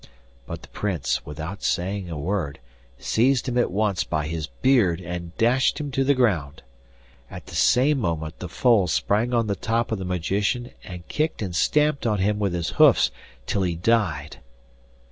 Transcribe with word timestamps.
But 0.47 0.63
the 0.63 0.67
Prince, 0.69 1.27
without 1.27 1.61
saying 1.61 2.09
a 2.09 2.17
word, 2.17 2.57
seized 2.97 3.47
him 3.47 3.55
at 3.59 3.69
once 3.69 4.03
by 4.03 4.25
his 4.25 4.47
beard 4.47 4.99
and 4.99 5.37
dashed 5.37 5.79
him 5.79 5.91
to 5.91 6.03
the 6.03 6.15
ground. 6.15 6.63
At 7.29 7.45
the 7.45 7.55
same 7.55 7.99
moment 7.99 8.39
the 8.39 8.49
foal 8.49 8.87
sprang 8.87 9.31
on 9.31 9.45
the 9.45 9.55
top 9.55 9.91
of 9.91 9.99
the 9.99 10.03
magician 10.05 10.71
and 10.83 11.07
kicked 11.07 11.43
and 11.43 11.55
stamped 11.55 12.07
on 12.07 12.17
him 12.17 12.39
with 12.39 12.53
his 12.55 12.71
hoofs 12.81 13.11
till 13.45 13.61
he 13.61 13.75
died. 13.75 14.37